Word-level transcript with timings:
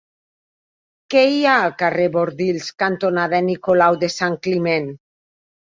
Què 1.13 1.21
hi 1.33 1.37
ha 1.49 1.59
al 1.65 1.75
carrer 1.83 2.07
Bordils 2.17 2.73
cantonada 2.85 3.45
Nicolau 3.53 4.03
de 4.07 4.15
Sant 4.19 4.41
Climent? 4.49 4.95